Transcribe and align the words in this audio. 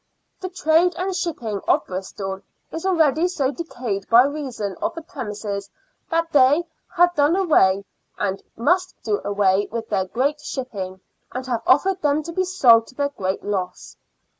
"The 0.41 0.49
trade 0.49 0.95
and 0.97 1.15
shipping 1.15 1.61
of 1.67 1.85
Bristol 1.85 2.41
is 2.71 2.87
already 2.87 3.27
so 3.27 3.51
decayed 3.51 4.09
by 4.09 4.23
reason 4.23 4.75
of 4.81 4.95
the 4.95 5.03
premises 5.03 5.69
that 6.09 6.31
they 6.31 6.63
have 6.95 7.13
done 7.13 7.35
away, 7.35 7.85
and 8.17 8.41
must 8.57 8.95
do 9.03 9.21
away, 9.23 9.67
with 9.71 9.89
their 9.89 10.05
great 10.05 10.41
shipping, 10.41 11.01
and 11.33 11.45
have 11.45 11.61
offered 11.67 12.01
them 12.01 12.23
to 12.23 12.31
be 12.31 12.45
sold 12.45 12.87
to 12.87 12.95
their 12.95 13.09
great 13.09 13.43
loss." 13.43 13.95